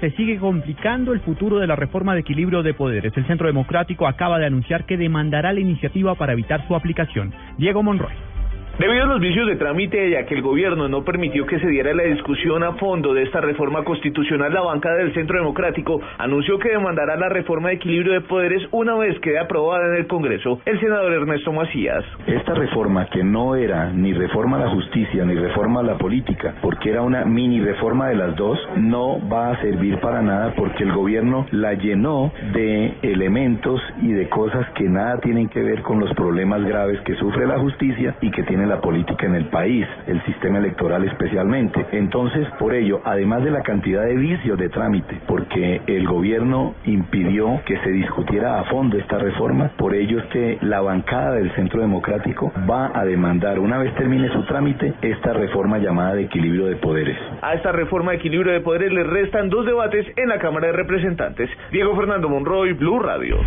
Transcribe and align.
se 0.00 0.12
sigue 0.12 0.38
complicando 0.38 1.12
el 1.12 1.20
futuro 1.20 1.58
de 1.58 1.66
la 1.66 1.76
reforma 1.76 2.14
de 2.14 2.20
equilibrio 2.20 2.62
de 2.62 2.72
poderes. 2.72 3.14
El 3.18 3.26
Centro 3.26 3.48
Democrático 3.48 4.06
acaba 4.06 4.38
de 4.38 4.46
anunciar 4.46 4.86
que 4.86 4.96
demandará 4.96 5.52
la 5.52 5.60
iniciativa 5.60 6.14
para 6.14 6.32
evitar 6.32 6.66
su 6.66 6.74
aplicación. 6.74 7.34
Diego 7.58 7.82
Monroy. 7.82 8.33
Debido 8.76 9.04
a 9.04 9.06
los 9.06 9.20
vicios 9.20 9.46
de 9.46 9.54
trámite 9.54 10.08
y 10.08 10.16
a 10.16 10.26
que 10.26 10.34
el 10.34 10.42
gobierno 10.42 10.88
no 10.88 11.04
permitió 11.04 11.46
que 11.46 11.60
se 11.60 11.68
diera 11.68 11.94
la 11.94 12.02
discusión 12.02 12.64
a 12.64 12.72
fondo 12.72 13.14
de 13.14 13.22
esta 13.22 13.40
reforma 13.40 13.84
constitucional, 13.84 14.52
la 14.52 14.62
bancada 14.62 14.96
del 14.96 15.14
Centro 15.14 15.38
Democrático 15.38 16.00
anunció 16.18 16.58
que 16.58 16.70
demandará 16.70 17.14
la 17.16 17.28
reforma 17.28 17.68
de 17.68 17.76
equilibrio 17.76 18.14
de 18.14 18.22
poderes 18.22 18.66
una 18.72 18.96
vez 18.96 19.16
quede 19.20 19.38
aprobada 19.38 19.86
en 19.86 20.00
el 20.00 20.08
Congreso. 20.08 20.58
El 20.66 20.80
senador 20.80 21.12
Ernesto 21.12 21.52
Macías. 21.52 22.04
Esta 22.26 22.54
reforma 22.54 23.06
que 23.10 23.22
no 23.22 23.54
era 23.54 23.92
ni 23.92 24.12
reforma 24.12 24.56
a 24.56 24.64
la 24.64 24.70
justicia 24.70 25.24
ni 25.24 25.36
reforma 25.36 25.78
a 25.78 25.84
la 25.84 25.96
política, 25.96 26.56
porque 26.60 26.90
era 26.90 27.02
una 27.02 27.24
mini 27.24 27.60
reforma 27.60 28.08
de 28.08 28.16
las 28.16 28.34
dos, 28.34 28.58
no 28.76 29.20
va 29.28 29.52
a 29.52 29.60
servir 29.60 30.00
para 30.00 30.20
nada 30.20 30.52
porque 30.56 30.82
el 30.82 30.92
gobierno 30.92 31.46
la 31.52 31.74
llenó 31.74 32.32
de 32.52 32.94
elementos 33.02 33.80
y 34.02 34.10
de 34.10 34.28
cosas 34.28 34.66
que 34.74 34.88
nada 34.88 35.20
tienen 35.20 35.48
que 35.48 35.62
ver 35.62 35.82
con 35.82 36.00
los 36.00 36.12
problemas 36.14 36.64
graves 36.64 37.00
que 37.02 37.14
sufre 37.14 37.46
la 37.46 37.60
justicia 37.60 38.16
y 38.20 38.32
que 38.32 38.42
tiene 38.42 38.63
la 38.68 38.80
política 38.80 39.26
en 39.26 39.34
el 39.34 39.46
país, 39.46 39.86
el 40.06 40.22
sistema 40.24 40.58
electoral 40.58 41.04
especialmente. 41.04 41.86
Entonces, 41.92 42.46
por 42.58 42.74
ello, 42.74 43.00
además 43.04 43.44
de 43.44 43.50
la 43.50 43.62
cantidad 43.62 44.04
de 44.04 44.14
vicios 44.14 44.58
de 44.58 44.68
trámite, 44.68 45.20
porque 45.26 45.80
el 45.86 46.06
gobierno 46.06 46.74
impidió 46.84 47.60
que 47.66 47.78
se 47.78 47.90
discutiera 47.90 48.60
a 48.60 48.64
fondo 48.64 48.98
esta 48.98 49.18
reforma, 49.18 49.70
por 49.76 49.94
ello 49.94 50.18
es 50.20 50.26
que 50.26 50.58
la 50.62 50.80
bancada 50.80 51.32
del 51.32 51.52
Centro 51.54 51.80
Democrático 51.80 52.52
va 52.68 52.90
a 52.94 53.04
demandar, 53.04 53.58
una 53.58 53.78
vez 53.78 53.94
termine 53.94 54.28
su 54.30 54.44
trámite, 54.44 54.94
esta 55.02 55.32
reforma 55.32 55.78
llamada 55.78 56.14
de 56.14 56.22
equilibrio 56.22 56.66
de 56.66 56.76
poderes. 56.76 57.16
A 57.42 57.54
esta 57.54 57.72
reforma 57.72 58.12
de 58.12 58.18
equilibrio 58.18 58.52
de 58.52 58.60
poderes 58.60 58.92
le 58.92 59.04
restan 59.04 59.48
dos 59.48 59.66
debates 59.66 60.06
en 60.16 60.28
la 60.28 60.38
Cámara 60.38 60.68
de 60.68 60.72
Representantes. 60.72 61.50
Diego 61.70 61.96
Fernando 61.96 62.28
Monroy, 62.28 62.72
Blue 62.72 63.00
Radio. 63.00 63.38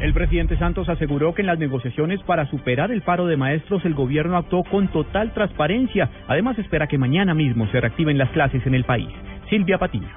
El 0.00 0.14
presidente 0.14 0.56
Santos 0.56 0.88
aseguró 0.88 1.34
que 1.34 1.42
en 1.42 1.46
las 1.46 1.58
negociaciones 1.58 2.22
para 2.22 2.46
superar 2.46 2.90
el 2.90 3.02
paro 3.02 3.26
de 3.26 3.36
maestros 3.36 3.84
el 3.84 3.92
gobierno 3.92 4.38
actuó 4.38 4.64
con 4.64 4.88
total 4.88 5.34
transparencia. 5.34 6.08
Además 6.26 6.58
espera 6.58 6.86
que 6.86 6.96
mañana 6.96 7.34
mismo 7.34 7.66
se 7.66 7.80
reactiven 7.82 8.16
las 8.16 8.30
clases 8.30 8.66
en 8.66 8.74
el 8.74 8.84
país. 8.84 9.10
Silvia 9.50 9.76
Patiño. 9.76 10.08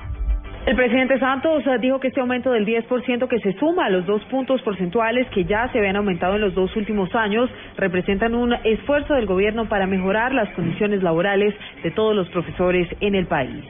El 0.65 0.77
presidente 0.77 1.19
Santos 1.19 1.67
eh, 1.67 1.77
dijo 1.81 1.99
que 1.99 2.07
este 2.07 2.21
aumento 2.21 2.53
del 2.53 2.65
10% 2.65 3.27
que 3.27 3.39
se 3.39 3.51
suma 3.59 3.87
a 3.87 3.89
los 3.89 4.05
dos 4.05 4.23
puntos 4.31 4.61
porcentuales 4.61 5.27
que 5.31 5.43
ya 5.43 5.67
se 5.73 5.79
habían 5.79 5.97
aumentado 5.97 6.35
en 6.35 6.41
los 6.41 6.55
dos 6.55 6.73
últimos 6.77 7.13
años 7.13 7.49
representan 7.75 8.33
un 8.33 8.53
esfuerzo 8.63 9.15
del 9.15 9.25
gobierno 9.25 9.67
para 9.67 9.85
mejorar 9.85 10.33
las 10.33 10.47
condiciones 10.55 11.03
laborales 11.03 11.53
de 11.83 11.91
todos 11.91 12.15
los 12.15 12.29
profesores 12.29 12.87
en 13.01 13.15
el 13.15 13.25
país. 13.25 13.65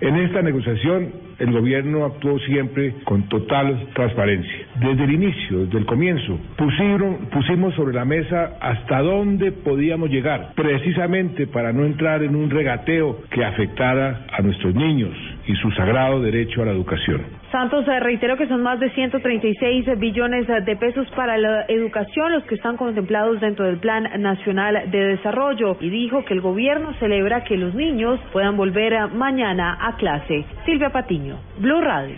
En 0.00 0.14
esta 0.14 0.40
negociación, 0.40 1.10
el 1.40 1.50
gobierno 1.50 2.04
actuó 2.04 2.38
siempre 2.38 2.94
con 3.02 3.28
total 3.28 3.88
transparencia. 3.94 4.67
Desde 4.80 5.04
el 5.04 5.12
inicio, 5.12 5.64
desde 5.64 5.78
el 5.78 5.86
comienzo, 5.86 6.38
pusieron, 6.56 7.28
pusimos 7.32 7.74
sobre 7.74 7.94
la 7.94 8.04
mesa 8.04 8.58
hasta 8.60 9.00
dónde 9.00 9.50
podíamos 9.50 10.08
llegar, 10.08 10.52
precisamente 10.54 11.48
para 11.48 11.72
no 11.72 11.84
entrar 11.84 12.22
en 12.22 12.36
un 12.36 12.48
regateo 12.48 13.22
que 13.30 13.44
afectara 13.44 14.26
a 14.30 14.40
nuestros 14.40 14.74
niños 14.76 15.10
y 15.48 15.54
su 15.56 15.70
sagrado 15.72 16.20
derecho 16.20 16.62
a 16.62 16.66
la 16.66 16.72
educación. 16.72 17.22
Santos 17.50 17.86
reiteró 17.86 18.36
que 18.36 18.46
son 18.46 18.62
más 18.62 18.78
de 18.78 18.90
136 18.90 19.98
billones 19.98 20.46
de 20.46 20.76
pesos 20.76 21.08
para 21.16 21.38
la 21.38 21.64
educación 21.68 22.32
los 22.32 22.44
que 22.44 22.54
están 22.54 22.76
contemplados 22.76 23.40
dentro 23.40 23.64
del 23.64 23.78
Plan 23.78 24.08
Nacional 24.20 24.90
de 24.90 24.98
Desarrollo 25.16 25.76
y 25.80 25.90
dijo 25.90 26.24
que 26.24 26.34
el 26.34 26.40
gobierno 26.40 26.92
celebra 27.00 27.42
que 27.42 27.56
los 27.56 27.74
niños 27.74 28.20
puedan 28.32 28.56
volver 28.56 28.94
mañana 29.12 29.76
a 29.80 29.96
clase. 29.96 30.44
Silvia 30.66 30.90
Patiño, 30.90 31.38
Blue 31.58 31.80
Radio. 31.80 32.16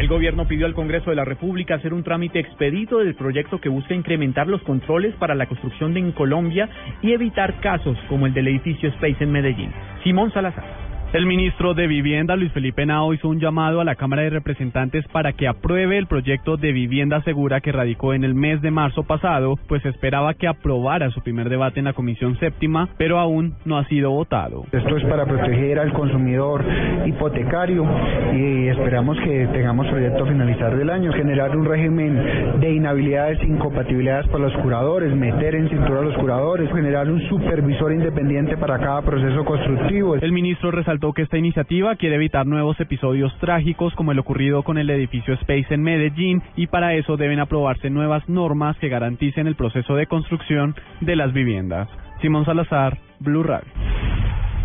El 0.00 0.08
gobierno 0.08 0.48
pidió 0.48 0.64
al 0.64 0.72
Congreso 0.72 1.10
de 1.10 1.16
la 1.16 1.26
República 1.26 1.74
hacer 1.74 1.92
un 1.92 2.02
trámite 2.02 2.38
expedito 2.38 3.00
del 3.00 3.14
proyecto 3.14 3.60
que 3.60 3.68
busca 3.68 3.92
incrementar 3.92 4.46
los 4.46 4.62
controles 4.62 5.14
para 5.16 5.34
la 5.34 5.44
construcción 5.44 5.94
en 5.94 6.12
Colombia 6.12 6.70
y 7.02 7.12
evitar 7.12 7.60
casos 7.60 7.98
como 8.08 8.24
el 8.24 8.32
del 8.32 8.48
edificio 8.48 8.88
Space 8.88 9.22
en 9.22 9.30
Medellín. 9.30 9.70
Simón 10.02 10.32
Salazar. 10.32 10.79
El 11.12 11.26
ministro 11.26 11.74
de 11.74 11.88
Vivienda, 11.88 12.36
Luis 12.36 12.52
Felipe 12.52 12.86
Nao, 12.86 13.12
hizo 13.12 13.28
un 13.28 13.40
llamado 13.40 13.80
a 13.80 13.84
la 13.84 13.96
Cámara 13.96 14.22
de 14.22 14.30
Representantes 14.30 15.04
para 15.08 15.32
que 15.32 15.48
apruebe 15.48 15.98
el 15.98 16.06
proyecto 16.06 16.56
de 16.56 16.70
vivienda 16.70 17.20
segura 17.22 17.60
que 17.60 17.72
radicó 17.72 18.14
en 18.14 18.22
el 18.22 18.36
mes 18.36 18.62
de 18.62 18.70
marzo 18.70 19.02
pasado, 19.02 19.58
pues 19.66 19.84
esperaba 19.86 20.34
que 20.34 20.46
aprobara 20.46 21.10
su 21.10 21.20
primer 21.20 21.48
debate 21.48 21.80
en 21.80 21.86
la 21.86 21.94
Comisión 21.94 22.38
Séptima, 22.38 22.90
pero 22.96 23.18
aún 23.18 23.54
no 23.64 23.76
ha 23.76 23.86
sido 23.86 24.12
votado. 24.12 24.66
Esto 24.70 24.96
es 24.96 25.04
para 25.06 25.26
proteger 25.26 25.80
al 25.80 25.92
consumidor 25.94 26.64
hipotecario 27.04 27.84
y 28.32 28.68
esperamos 28.68 29.18
que 29.18 29.48
tengamos 29.48 29.88
proyecto 29.88 30.22
a 30.22 30.28
finalizar 30.28 30.76
del 30.76 30.90
año, 30.90 31.12
generar 31.12 31.56
un 31.56 31.64
régimen 31.64 32.60
de 32.60 32.72
inhabilidades, 32.72 33.42
incompatibilidades 33.42 34.28
para 34.28 34.44
los 34.44 34.56
curadores, 34.62 35.12
meter 35.16 35.56
en 35.56 35.70
cintura 35.70 35.98
a 35.98 36.04
los 36.04 36.16
curadores, 36.18 36.70
generar 36.72 37.10
un 37.10 37.20
supervisor 37.28 37.92
independiente 37.92 38.56
para 38.56 38.78
cada 38.78 39.02
proceso 39.02 39.44
constructivo. 39.44 40.14
El 40.14 40.30
ministro 40.30 40.70
resaltó 40.70 40.99
que 41.00 41.22
esta 41.22 41.38
iniciativa 41.38 41.96
quiere 41.96 42.16
evitar 42.16 42.46
nuevos 42.46 42.78
episodios 42.78 43.34
trágicos 43.38 43.94
como 43.94 44.12
el 44.12 44.18
ocurrido 44.18 44.62
con 44.62 44.76
el 44.76 44.90
edificio 44.90 45.34
Space 45.34 45.66
en 45.70 45.82
Medellín 45.82 46.42
y 46.56 46.66
para 46.66 46.94
eso 46.94 47.16
deben 47.16 47.40
aprobarse 47.40 47.88
nuevas 47.88 48.28
normas 48.28 48.76
que 48.78 48.90
garanticen 48.90 49.46
el 49.46 49.56
proceso 49.56 49.96
de 49.96 50.06
construcción 50.06 50.74
de 51.00 51.16
las 51.16 51.32
viviendas. 51.32 51.88
Simón 52.20 52.44
Salazar, 52.44 52.98
Blue 53.18 53.42
Radio. 53.42 53.72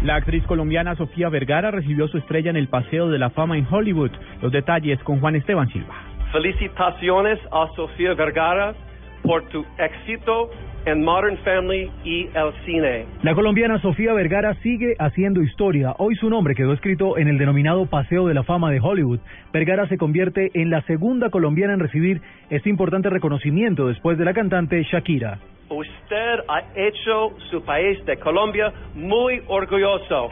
La 0.04 0.16
actriz 0.16 0.44
colombiana 0.44 0.96
Sofía 0.96 1.30
Vergara 1.30 1.72
recibió 1.72 2.08
su 2.10 2.18
estrella 2.18 2.50
en 2.50 2.58
el 2.58 2.68
Paseo 2.68 3.10
de 3.10 3.18
la 3.18 3.30
Fama 3.30 3.58
en 3.58 3.66
Hollywood. 3.70 4.12
Los 4.42 4.52
detalles 4.52 5.02
con 5.04 5.22
Juan 5.22 5.36
Esteban 5.36 5.70
Silva. 5.70 5.96
Felicitaciones 6.34 7.40
a 7.52 7.68
Sofía 7.76 8.14
Vergara 8.14 8.76
por 9.24 9.48
tu 9.50 9.66
éxito 9.78 10.52
en 10.86 11.04
Modern 11.04 11.38
Family 11.38 11.90
y 12.04 12.28
el 12.34 12.54
cine. 12.66 13.06
La 13.24 13.34
colombiana 13.34 13.80
Sofía 13.80 14.14
Vergara 14.14 14.54
sigue 14.62 14.96
haciendo 15.00 15.42
historia. 15.42 15.96
Hoy 15.98 16.16
su 16.16 16.30
nombre 16.30 16.56
quedó 16.56 16.74
escrito 16.74 17.18
en 17.18 17.28
el 17.28 17.38
denominado 17.38 17.88
Paseo 17.88 18.28
de 18.28 18.34
la 18.34 18.44
Fama 18.44 18.72
de 18.72 18.80
Hollywood. 18.80 19.20
Vergara 19.52 19.88
se 19.88 19.98
convierte 19.98 20.52
en 20.54 20.70
la 20.70 20.82
segunda 20.84 21.30
colombiana 21.30 21.74
en 21.74 21.80
recibir 21.80 22.22
este 22.50 22.70
importante 22.70 23.10
reconocimiento 23.10 23.88
después 23.88 24.18
de 24.18 24.26
la 24.26 24.34
cantante 24.34 24.84
Shakira. 24.84 25.40
Usted 25.70 26.40
ha 26.48 26.62
hecho 26.76 27.36
su 27.50 27.64
país 27.64 28.04
de 28.06 28.18
Colombia 28.18 28.72
muy 28.94 29.42
orgulloso. 29.48 30.30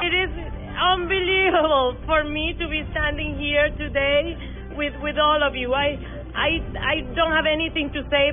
It 0.00 0.14
is 0.14 0.30
unbelievable 0.96 1.96
for 2.06 2.24
me 2.24 2.54
to 2.54 2.68
be 2.68 2.84
standing 2.92 3.36
here 3.36 3.70
today 3.76 4.36
with 4.76 4.94
with 5.02 5.18
all 5.18 5.42
of 5.42 5.54
you. 5.54 5.74
I 5.74 5.98
I 6.38 6.62
I 6.78 7.02
don't 7.14 7.32
have 7.32 7.46
anything 7.46 7.90
to 7.92 8.02
say 8.08 8.32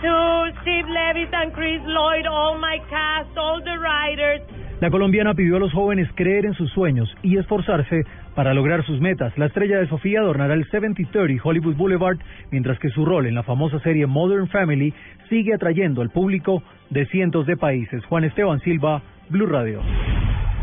to 0.00 0.52
Steve 0.62 0.88
Levitt 0.88 1.32
and 1.32 1.52
Chris 1.52 1.82
Lloyd, 1.84 2.26
all 2.26 2.58
my 2.58 2.78
cast, 2.88 3.36
all 3.36 3.60
the 3.62 3.78
writers. 3.78 4.40
La 4.80 4.90
colombiana 4.90 5.32
pidió 5.34 5.56
a 5.56 5.58
los 5.58 5.72
jóvenes 5.72 6.06
creer 6.14 6.44
en 6.44 6.52
sus 6.52 6.70
sueños 6.72 7.08
y 7.22 7.38
esforzarse 7.38 8.04
para 8.34 8.52
lograr 8.52 8.84
sus 8.84 9.00
metas. 9.00 9.36
La 9.38 9.46
estrella 9.46 9.78
de 9.78 9.88
Sofía 9.88 10.20
adornará 10.20 10.52
el 10.52 10.68
7030 10.68 11.42
Hollywood 11.42 11.76
Boulevard, 11.76 12.18
mientras 12.50 12.78
que 12.78 12.90
su 12.90 13.06
rol 13.06 13.26
en 13.26 13.34
la 13.34 13.42
famosa 13.42 13.78
serie 13.80 14.06
Modern 14.06 14.48
Family 14.48 14.92
sigue 15.30 15.54
atrayendo 15.54 16.02
al 16.02 16.10
público 16.10 16.62
de 16.90 17.06
cientos 17.06 17.46
de 17.46 17.56
países. 17.56 18.04
Juan 18.04 18.24
Esteban 18.24 18.60
Silva, 18.60 19.02
Blue 19.30 19.46
Radio. 19.46 19.80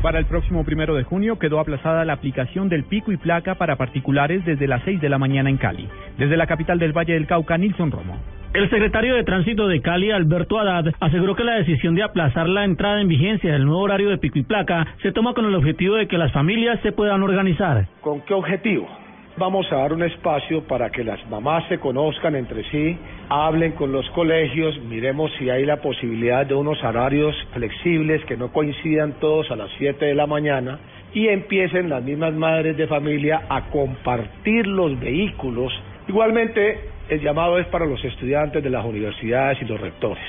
Para 0.03 0.19
el 0.19 0.25
próximo 0.25 0.65
primero 0.65 0.95
de 0.95 1.03
junio 1.03 1.39
quedó 1.39 1.61
aplazada 1.61 2.03
la 2.03 2.11
aplicación 2.11 2.67
del 2.67 2.83
pico 2.83 3.13
y 3.13 3.17
placa 3.17 3.55
para 3.55 3.77
particulares 3.77 4.43
desde 4.43 4.67
las 4.67 4.83
6 4.83 4.99
de 4.99 5.07
la 5.07 5.17
mañana 5.17 5.49
en 5.49 5.55
Cali. 5.55 5.87
Desde 6.17 6.35
la 6.35 6.45
capital 6.45 6.77
del 6.77 6.91
Valle 6.91 7.13
del 7.13 7.25
Cauca, 7.25 7.57
Nilson 7.57 7.89
Romo. 7.89 8.17
El 8.53 8.69
secretario 8.69 9.15
de 9.15 9.23
Tránsito 9.23 9.65
de 9.69 9.81
Cali, 9.81 10.11
Alberto 10.11 10.59
Haddad, 10.59 10.93
aseguró 10.99 11.37
que 11.37 11.45
la 11.45 11.55
decisión 11.55 11.95
de 11.95 12.03
aplazar 12.03 12.49
la 12.49 12.65
entrada 12.65 12.99
en 12.99 13.07
vigencia 13.07 13.53
del 13.53 13.63
nuevo 13.63 13.79
horario 13.79 14.09
de 14.09 14.17
pico 14.17 14.39
y 14.39 14.43
placa 14.43 14.85
se 15.01 15.13
toma 15.13 15.33
con 15.33 15.45
el 15.45 15.55
objetivo 15.55 15.95
de 15.95 16.09
que 16.09 16.17
las 16.17 16.33
familias 16.33 16.81
se 16.81 16.91
puedan 16.91 17.23
organizar. 17.23 17.87
¿Con 18.01 18.19
qué 18.25 18.33
objetivo? 18.33 18.89
Vamos 19.37 19.71
a 19.71 19.77
dar 19.77 19.93
un 19.93 20.03
espacio 20.03 20.63
para 20.67 20.89
que 20.89 21.05
las 21.05 21.25
mamás 21.29 21.63
se 21.69 21.79
conozcan 21.79 22.35
entre 22.35 22.69
sí, 22.69 22.97
hablen 23.29 23.73
con 23.73 23.91
los 23.91 24.09
colegios, 24.11 24.79
miremos 24.83 25.31
si 25.37 25.49
hay 25.49 25.65
la 25.65 25.77
posibilidad 25.77 26.45
de 26.45 26.55
unos 26.55 26.83
horarios 26.83 27.35
flexibles 27.53 28.23
que 28.25 28.37
no 28.37 28.51
coincidan 28.51 29.13
todos 29.19 29.49
a 29.51 29.55
las 29.55 29.69
7 29.77 30.05
de 30.05 30.15
la 30.15 30.27
mañana 30.27 30.79
y 31.13 31.27
empiecen 31.27 31.89
las 31.89 32.03
mismas 32.03 32.33
madres 32.33 32.75
de 32.77 32.87
familia 32.87 33.43
a 33.49 33.69
compartir 33.69 34.67
los 34.67 34.99
vehículos. 34.99 35.71
Igualmente, 36.07 36.79
el 37.09 37.21
llamado 37.21 37.59
es 37.59 37.67
para 37.67 37.85
los 37.85 38.03
estudiantes 38.03 38.63
de 38.63 38.69
las 38.69 38.85
universidades 38.85 39.61
y 39.61 39.65
los 39.65 39.79
rectores. 39.79 40.23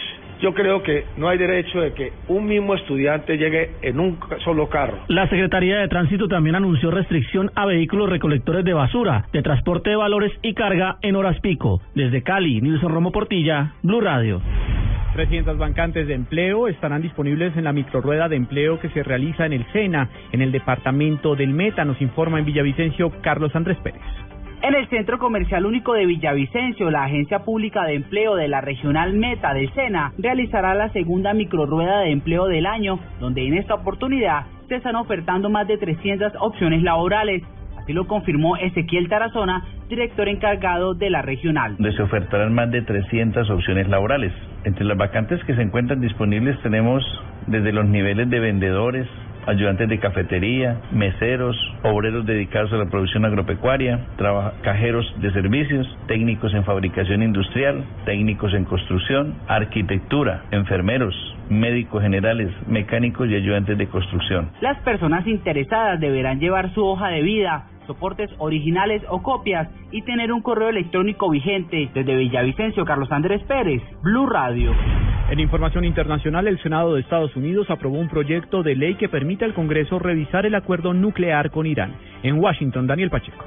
Yo 0.44 0.52
creo 0.52 0.82
que 0.82 1.06
no 1.17 1.31
hay 1.31 1.38
derecho 1.38 1.81
de 1.81 1.94
que 1.94 2.12
un 2.29 2.44
mismo 2.44 2.75
estudiante 2.75 3.38
llegue 3.38 3.70
en 3.81 3.99
un 3.99 4.19
solo 4.44 4.69
carro. 4.69 4.99
La 5.08 5.26
Secretaría 5.31 5.79
de 5.79 5.88
Tránsito 5.88 6.29
también 6.29 6.55
anunció 6.55 6.91
restricción 6.91 7.50
a 7.55 7.64
vehículos 7.64 8.11
recolectores 8.11 8.62
de 8.62 8.75
basura, 8.75 9.25
de 9.32 9.41
transporte 9.41 9.88
de 9.88 9.96
valores 9.96 10.32
y 10.43 10.52
carga 10.52 10.99
en 11.00 11.17
horas 11.17 11.41
pico. 11.41 11.81
Desde 11.94 12.23
Cali, 12.23 12.61
Nilson 12.61 12.93
Romo 12.93 13.11
Portilla, 13.11 13.73
Blue 13.82 14.02
Radio. 14.02 14.43
300 15.14 15.56
vacantes 15.56 16.08
de 16.08 16.12
empleo 16.12 16.69
estarán 16.69 17.00
disponibles 17.00 17.56
en 17.56 17.64
la 17.64 17.73
microrueda 17.73 18.29
de 18.29 18.37
empleo 18.37 18.79
que 18.81 18.91
se 18.91 19.02
realiza 19.02 19.46
en 19.46 19.55
el 19.55 19.64
SENA, 19.73 20.11
en 20.31 20.43
el 20.43 20.52
departamento 20.52 21.37
del 21.37 21.55
Meta, 21.55 21.87
nos 21.87 22.02
informa 22.02 22.38
en 22.38 22.44
Villavicencio 22.44 23.11
Carlos 23.23 23.56
Andrés 23.56 23.79
Pérez. 23.82 24.02
En 24.66 24.75
el 24.75 24.88
Centro 24.88 25.19
Comercial 25.19 25.66
Único 25.66 25.93
de 25.93 26.06
Villavicencio, 26.06 26.90
la 26.90 27.05
Agencia 27.05 27.40
Pública 27.40 27.84
de 27.84 27.96
Empleo 27.96 28.34
de 28.34 28.49
la 28.49 28.62
Regional 28.62 29.12
Meta 29.12 29.52
del 29.52 29.70
SENA 29.75 30.14
realizará 30.16 30.75
la 30.75 30.88
segunda 30.88 31.34
microrueda 31.34 32.00
de 32.00 32.12
empleo 32.12 32.46
del 32.46 32.64
año, 32.64 32.99
donde 33.20 33.46
en 33.46 33.58
esta 33.58 33.75
oportunidad 33.75 34.46
se 34.69 34.76
están 34.76 34.96
ofertando 34.96 35.50
más 35.50 35.69
de 35.69 35.76
300 35.76 36.32
opciones 36.40 36.82
laborales. 36.82 37.43
Así 37.76 37.93
lo 37.93 38.06
confirmó 38.06 38.56
Ezequiel 38.56 39.11
Tarazona, 39.11 39.66
director 39.90 40.31
encargado 40.31 40.94
de 40.94 41.10
la 41.10 41.20
regional. 41.20 41.76
Se 41.76 42.02
ofertarán 42.02 42.55
más 42.55 42.70
de 42.70 42.81
300 42.81 43.50
opciones 43.50 43.87
laborales. 43.90 44.32
Entre 44.64 44.87
las 44.87 44.96
vacantes 44.96 45.44
que 45.44 45.55
se 45.55 45.60
encuentran 45.60 46.00
disponibles 46.00 46.58
tenemos 46.62 47.05
desde 47.49 47.70
los 47.70 47.84
niveles 47.84 48.31
de 48.31 48.40
vendedores, 48.40 49.06
ayudantes 49.46 49.88
de 49.88 49.99
cafetería, 49.99 50.81
meseros, 50.93 51.56
obreros 51.82 52.26
dedicados 52.26 52.73
a 52.73 52.76
la 52.76 52.87
producción 52.87 53.25
agropecuaria, 53.25 54.06
cajeros 54.62 55.06
de 55.20 55.32
servicios, 55.32 55.87
técnicos 56.06 56.52
en 56.55 56.64
fabricación 56.64 57.23
industrial, 57.23 57.85
técnicos 58.05 58.52
en 58.55 58.64
construcción, 58.64 59.35
arquitectura, 59.49 60.44
enfermeros, 60.50 61.14
médicos 61.49 62.02
generales, 62.02 62.50
mecánicos 62.67 63.29
y 63.29 63.35
ayudantes 63.35 63.76
de 63.76 63.87
construcción. 63.87 64.50
Las 64.61 64.79
personas 64.81 65.26
interesadas 65.26 66.00
deberán 66.00 66.41
llevar 66.41 66.73
su 66.75 66.85
hoja 66.85 67.08
de 67.08 67.23
vida, 67.23 67.67
soportes 67.87 68.31
originales 68.38 69.02
o 69.08 69.23
copias 69.23 69.69
y 69.91 70.02
tener 70.02 70.32
un 70.32 70.41
correo 70.41 70.69
electrónico 70.69 71.31
vigente. 71.31 71.91
Desde 71.94 72.17
Villavicencio, 72.17 72.85
Carlos 72.85 73.11
Andrés 73.12 73.43
Pérez, 73.44 73.82
Blue 74.02 74.26
Radio. 74.26 74.73
En 75.30 75.40
información 75.40 75.86
internacional, 75.86 76.46
el 76.46 76.62
Senado 76.62 76.94
de 76.94 77.00
Estados 77.00 77.34
Unidos 77.34 77.70
aprobó 77.70 77.98
un 77.98 78.08
proyecto 78.08 78.62
de 78.62 78.76
ley 78.76 78.96
que 78.96 79.08
permite 79.08 79.46
al 79.46 79.54
Congreso 79.54 79.98
revisar 79.98 80.44
el 80.44 80.54
acuerdo 80.54 80.92
nuclear 80.92 81.50
con 81.50 81.66
Irán. 81.66 81.94
En 82.22 82.38
Washington, 82.38 82.86
Daniel 82.86 83.08
Pacheco. 83.08 83.44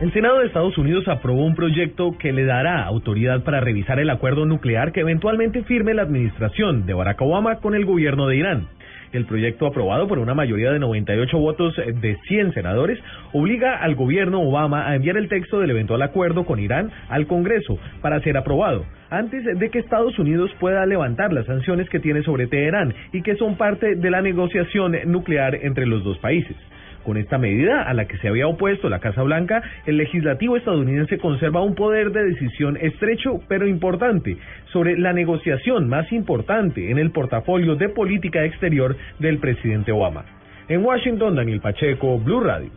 El 0.00 0.12
Senado 0.12 0.40
de 0.40 0.46
Estados 0.46 0.76
Unidos 0.78 1.06
aprobó 1.06 1.44
un 1.44 1.54
proyecto 1.54 2.18
que 2.18 2.32
le 2.32 2.44
dará 2.44 2.84
autoridad 2.84 3.44
para 3.44 3.60
revisar 3.60 4.00
el 4.00 4.10
acuerdo 4.10 4.46
nuclear 4.46 4.90
que 4.90 5.00
eventualmente 5.00 5.62
firme 5.62 5.94
la 5.94 6.02
administración 6.02 6.86
de 6.86 6.94
Barack 6.94 7.22
Obama 7.22 7.60
con 7.60 7.76
el 7.76 7.84
gobierno 7.84 8.26
de 8.26 8.36
Irán. 8.36 8.66
El 9.12 9.26
proyecto 9.26 9.66
aprobado 9.66 10.08
por 10.08 10.18
una 10.18 10.34
mayoría 10.34 10.72
de 10.72 10.78
98 10.78 11.38
votos 11.38 11.76
de 11.76 12.16
100 12.28 12.54
senadores 12.54 12.98
obliga 13.32 13.76
al 13.76 13.94
gobierno 13.94 14.40
Obama 14.40 14.88
a 14.88 14.96
enviar 14.96 15.16
el 15.18 15.28
texto 15.28 15.60
del 15.60 15.70
eventual 15.70 16.00
acuerdo 16.02 16.44
con 16.44 16.58
Irán 16.58 16.90
al 17.08 17.26
Congreso 17.26 17.78
para 18.00 18.20
ser 18.20 18.36
aprobado 18.36 18.84
antes 19.10 19.44
de 19.44 19.70
que 19.70 19.78
Estados 19.78 20.18
Unidos 20.18 20.50
pueda 20.58 20.86
levantar 20.86 21.32
las 21.32 21.44
sanciones 21.44 21.88
que 21.90 22.00
tiene 22.00 22.22
sobre 22.22 22.46
Teherán 22.46 22.94
y 23.12 23.20
que 23.20 23.36
son 23.36 23.56
parte 23.56 23.94
de 23.94 24.10
la 24.10 24.22
negociación 24.22 24.96
nuclear 25.04 25.54
entre 25.56 25.86
los 25.86 26.02
dos 26.02 26.18
países. 26.18 26.56
Con 27.04 27.16
esta 27.16 27.38
medida, 27.38 27.82
a 27.82 27.94
la 27.94 28.06
que 28.06 28.16
se 28.18 28.28
había 28.28 28.46
opuesto 28.46 28.88
la 28.88 29.00
Casa 29.00 29.22
Blanca, 29.22 29.62
el 29.86 29.96
legislativo 29.96 30.56
estadounidense 30.56 31.18
conserva 31.18 31.62
un 31.62 31.74
poder 31.74 32.12
de 32.12 32.24
decisión 32.24 32.76
estrecho 32.76 33.40
pero 33.48 33.66
importante 33.66 34.36
sobre 34.72 34.96
la 34.98 35.12
negociación 35.12 35.88
más 35.88 36.10
importante 36.12 36.90
en 36.90 36.98
el 36.98 37.10
portafolio 37.10 37.74
de 37.74 37.88
política 37.88 38.44
exterior 38.44 38.96
del 39.18 39.38
presidente 39.38 39.92
Obama. 39.92 40.24
En 40.68 40.84
Washington, 40.84 41.34
Daniel 41.34 41.60
Pacheco, 41.60 42.18
Blue 42.18 42.40
Radio. 42.40 42.70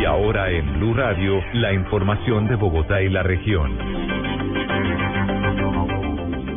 Y 0.00 0.04
ahora 0.04 0.50
en 0.50 0.78
Blue 0.78 0.94
Radio, 0.94 1.42
la 1.54 1.72
información 1.72 2.48
de 2.48 2.54
Bogotá 2.56 3.02
y 3.02 3.10
la 3.10 3.22
región. 3.22 3.95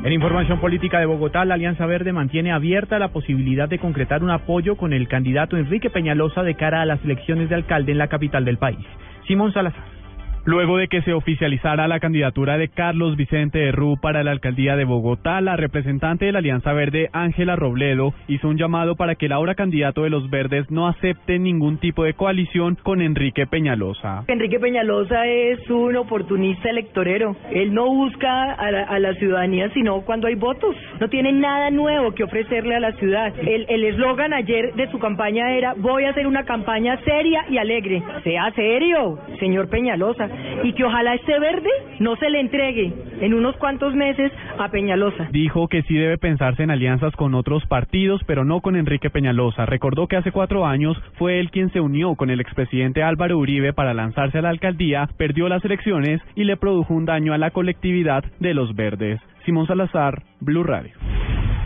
En 0.09 0.13
información 0.13 0.59
política 0.59 0.99
de 0.99 1.05
Bogotá, 1.05 1.45
la 1.45 1.53
Alianza 1.53 1.85
Verde 1.85 2.11
mantiene 2.11 2.51
abierta 2.51 2.97
la 2.97 3.09
posibilidad 3.09 3.69
de 3.69 3.77
concretar 3.77 4.23
un 4.23 4.31
apoyo 4.31 4.75
con 4.75 4.91
el 4.91 5.07
candidato 5.07 5.55
Enrique 5.55 5.91
Peñalosa 5.91 6.41
de 6.41 6.55
cara 6.55 6.81
a 6.81 6.85
las 6.87 7.05
elecciones 7.05 7.47
de 7.47 7.53
alcalde 7.53 7.91
en 7.91 7.99
la 7.99 8.07
capital 8.07 8.43
del 8.43 8.57
país. 8.57 8.79
Simón 9.27 9.53
Salazar. 9.53 9.98
Luego 10.45 10.77
de 10.77 10.87
que 10.87 11.01
se 11.01 11.13
oficializara 11.13 11.87
la 11.87 11.99
candidatura 11.99 12.57
de 12.57 12.69
Carlos 12.69 13.17
Vicente 13.17 13.59
de 13.59 13.71
Rú 13.71 13.97
para 14.01 14.23
la 14.23 14.31
alcaldía 14.31 14.77
de 14.77 14.85
Bogotá, 14.85 15.41
la 15.41 15.57
representante 15.57 16.25
de 16.25 16.31
la 16.31 16.39
Alianza 16.39 16.71
Verde, 16.71 17.09
Ángela 17.11 17.57
Robledo, 17.57 18.13
hizo 18.27 18.47
un 18.47 18.57
llamado 18.57 18.95
para 18.95 19.15
que 19.15 19.25
el 19.25 19.33
ahora 19.33 19.55
candidato 19.55 20.03
de 20.03 20.09
los 20.09 20.29
Verdes 20.29 20.71
no 20.71 20.87
acepte 20.87 21.39
ningún 21.39 21.77
tipo 21.77 22.03
de 22.03 22.13
coalición 22.13 22.77
con 22.81 23.01
Enrique 23.01 23.47
Peñalosa. 23.47 24.23
Enrique 24.27 24.59
Peñalosa 24.59 25.27
es 25.27 25.69
un 25.69 25.97
oportunista 25.97 26.69
electorero. 26.69 27.35
Él 27.51 27.73
no 27.73 27.87
busca 27.87 28.53
a 28.53 28.71
la, 28.71 29.13
ciudadanía 29.15 29.69
sino 29.73 30.01
cuando 30.01 30.27
hay 30.27 30.35
votos. 30.35 30.75
No 31.01 31.09
tiene 31.09 31.33
nada 31.33 31.69
nuevo 31.69 32.13
que 32.13 32.23
ofrecerle 32.23 32.75
a 32.75 32.79
la 32.79 32.93
ciudad. 32.93 33.33
El 33.39 33.83
eslogan 33.83 34.33
ayer 34.33 34.73
de 34.75 34.89
su 34.89 34.99
campaña 34.99 35.51
era 35.51 35.73
voy 35.75 36.05
a 36.05 36.11
hacer 36.11 36.27
una 36.27 36.45
campaña 36.45 36.97
seria 37.03 37.45
y 37.49 37.57
alegre. 37.57 38.01
Sea 38.23 38.51
serio, 38.55 39.19
señor 39.39 39.67
Peñalosa 39.69 40.28
y 40.63 40.73
que 40.73 40.83
ojalá 40.83 41.15
este 41.15 41.39
verde 41.39 41.69
no 41.99 42.15
se 42.17 42.29
le 42.29 42.39
entregue 42.39 42.93
en 43.21 43.33
unos 43.33 43.55
cuantos 43.57 43.93
meses 43.95 44.31
a 44.57 44.69
Peñalosa. 44.69 45.27
Dijo 45.31 45.67
que 45.67 45.83
sí 45.83 45.95
debe 45.95 46.17
pensarse 46.17 46.63
en 46.63 46.71
alianzas 46.71 47.15
con 47.15 47.33
otros 47.33 47.65
partidos, 47.65 48.21
pero 48.25 48.45
no 48.45 48.61
con 48.61 48.75
Enrique 48.75 49.09
Peñalosa. 49.09 49.65
Recordó 49.65 50.07
que 50.07 50.17
hace 50.17 50.31
cuatro 50.31 50.65
años 50.65 51.01
fue 51.17 51.39
él 51.39 51.51
quien 51.51 51.71
se 51.71 51.79
unió 51.79 52.15
con 52.15 52.29
el 52.29 52.41
expresidente 52.41 53.03
Álvaro 53.03 53.37
Uribe 53.37 53.73
para 53.73 53.93
lanzarse 53.93 54.39
a 54.39 54.41
la 54.41 54.49
alcaldía, 54.49 55.09
perdió 55.17 55.49
las 55.49 55.63
elecciones 55.65 56.21
y 56.35 56.43
le 56.43 56.57
produjo 56.57 56.93
un 56.93 57.05
daño 57.05 57.33
a 57.33 57.37
la 57.37 57.51
colectividad 57.51 58.23
de 58.39 58.53
los 58.53 58.75
verdes. 58.75 59.19
Simón 59.45 59.67
Salazar, 59.67 60.23
Blue 60.39 60.63
Radio. 60.63 60.91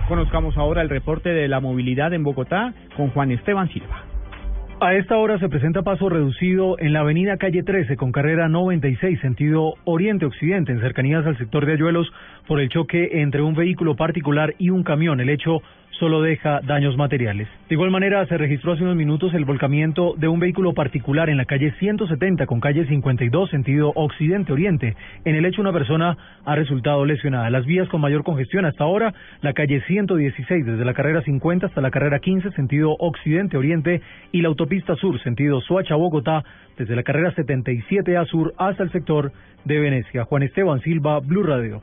Conozcamos 0.07 0.57
ahora 0.57 0.81
el 0.81 0.89
reporte 0.89 1.30
de 1.30 1.48
la 1.48 1.59
movilidad 1.59 2.13
en 2.13 2.24
Bogotá 2.24 2.74
con 2.95 3.09
Juan 3.09 3.31
Esteban 3.31 3.69
Silva. 3.69 4.12
A 4.80 4.96
esta 4.96 5.18
hora 5.18 5.40
se 5.40 5.48
presenta 5.48 5.81
paso 5.81 6.10
reducido 6.10 6.78
en 6.78 6.94
la 6.94 7.00
avenida 7.02 7.38
calle 7.38 7.64
13 7.64 7.96
con 7.96 8.12
carrera 8.12 8.50
96 8.50 9.20
sentido 9.22 9.75
oriente-occidente 9.86 10.74
en 10.74 10.81
cercanías 10.81 11.25
al 11.25 11.38
sector 11.38 11.66
de 11.66 11.74
Ayuelos 11.74 12.12
por 12.48 12.60
el 12.60 12.70
choque 12.70 13.22
entre 13.22 13.42
un 13.42 13.56
vehículo 13.56 13.96
particular 13.96 14.54
y 14.58 14.72
un 14.72 14.84
camión. 14.84 15.22
El 15.22 15.30
hecho 15.30 15.62
solo 16.00 16.22
deja 16.22 16.60
daños 16.62 16.98
materiales. 16.98 17.48
De 17.70 17.75
igual 17.75 17.92
manera, 17.92 18.25
se 18.25 18.38
registró 18.38 18.74
hace 18.74 18.84
unos 18.84 18.96
minutos 18.96 19.34
el 19.34 19.46
volcamiento 19.46 20.16
de 20.18 20.28
un 20.28 20.40
vehículo 20.40 20.74
particular 20.74 21.30
en 21.30 21.38
la 21.38 21.46
calle 21.46 21.72
170 21.80 22.46
con 22.46 22.60
calle 22.60 22.86
52 22.86 23.50
sentido 23.50 23.92
occidente-oriente. 23.96 24.96
En 25.24 25.36
el 25.36 25.46
hecho, 25.46 25.62
una 25.62 25.72
persona 25.72 26.18
ha 26.46 26.56
resultado 26.56 27.06
lesionada. 27.06 27.50
Las 27.50 27.66
vías 27.66 27.88
con 27.90 28.02
mayor 28.02 28.24
congestión 28.24 28.66
hasta 28.66 28.84
ahora, 28.84 29.14
la 29.42 29.54
calle 29.54 29.81
116 29.88 30.66
desde 30.66 30.86
la 30.86 30.94
carrera 30.94 31.22
50 31.22 31.68
hasta 31.68 31.81
la 31.81 31.92
carrera 31.92 32.19
15 32.19 32.52
sentido 32.52 32.95
occidente-oriente 33.00 34.02
y 34.31 34.42
la 34.42 34.50
autopista 34.50 34.63
sur 35.00 35.22
sentido 35.22 35.62
Soacha-Bogotá 35.62 36.44
desde 36.78 36.96
la 36.96 37.04
carrera 37.04 37.34
77 37.34 38.18
a 38.18 38.26
sur 38.26 38.54
hasta 38.58 38.84
el 38.84 38.92
sector 38.92 39.32
de 39.66 39.80
Venecia. 39.80 40.26
Juan 40.26 40.44
Esteban 40.44 40.82
Silva, 40.82 41.20
Blue 41.20 41.44
Radio. 41.44 41.82